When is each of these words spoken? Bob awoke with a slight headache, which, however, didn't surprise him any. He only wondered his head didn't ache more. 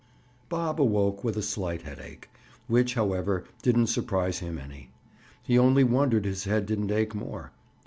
Bob 0.49 0.81
awoke 0.81 1.23
with 1.23 1.37
a 1.37 1.43
slight 1.43 1.83
headache, 1.83 2.27
which, 2.67 2.95
however, 2.95 3.43
didn't 3.61 3.85
surprise 3.85 4.39
him 4.39 4.57
any. 4.57 4.89
He 5.43 5.59
only 5.59 5.83
wondered 5.83 6.25
his 6.25 6.45
head 6.45 6.65
didn't 6.65 6.89
ache 6.89 7.13
more. 7.13 7.51